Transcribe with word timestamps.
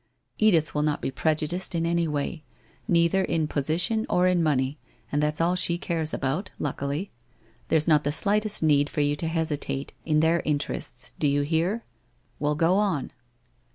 Edith 0.39 0.73
will 0.73 0.81
not 0.81 0.99
be 0.99 1.11
prejudiced 1.11 1.75
in 1.75 1.85
any 1.85 2.07
way— 2.07 2.43
neither 2.87 3.23
in 3.23 3.47
position 3.47 4.07
or 4.09 4.25
in 4.25 4.41
money, 4.41 4.79
and 5.11 5.21
that's 5.21 5.39
all 5.39 5.55
she 5.55 5.77
cares 5.77 6.11
about, 6.11 6.49
luckily. 6.57 7.11
There's 7.67 7.87
not 7.87 8.03
the 8.03 8.11
slightest 8.11 8.63
need 8.63 8.89
for 8.89 9.01
you 9.01 9.15
to 9.17 9.27
hesitate, 9.27 9.93
in 10.03 10.21
their 10.21 10.41
interests, 10.43 11.13
do 11.19 11.27
you 11.27 11.43
hear? 11.43 11.83
Well, 12.39 12.55
go 12.55 12.77
on 12.77 13.11